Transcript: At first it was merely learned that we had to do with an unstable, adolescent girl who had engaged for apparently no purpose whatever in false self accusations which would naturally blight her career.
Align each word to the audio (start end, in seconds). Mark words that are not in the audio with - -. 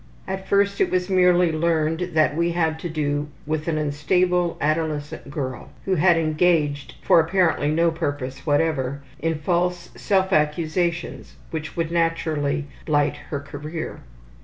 At 0.27 0.47
first 0.47 0.81
it 0.81 0.89
was 0.89 1.11
merely 1.11 1.51
learned 1.51 2.15
that 2.15 2.35
we 2.35 2.53
had 2.53 2.79
to 2.79 2.89
do 2.89 3.27
with 3.45 3.67
an 3.67 3.77
unstable, 3.77 4.57
adolescent 4.59 5.29
girl 5.29 5.69
who 5.85 5.93
had 5.93 6.17
engaged 6.17 6.95
for 7.03 7.19
apparently 7.19 7.69
no 7.69 7.91
purpose 7.91 8.43
whatever 8.43 9.03
in 9.19 9.35
false 9.37 9.91
self 9.95 10.33
accusations 10.33 11.35
which 11.51 11.77
would 11.77 11.91
naturally 11.91 12.65
blight 12.87 13.15
her 13.29 13.39
career. 13.39 13.99